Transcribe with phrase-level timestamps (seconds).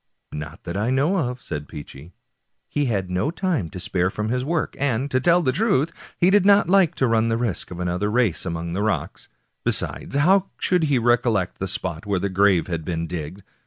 [0.31, 2.11] "Not that I know of," said Peechy;"
[2.67, 6.31] he had no time to spare from his work, and, to tell the truth, he
[6.31, 9.29] did not like to run the risk of another race among the rocks.
[9.63, 13.43] Besides, how should he recollect the spot where the grave had been digged?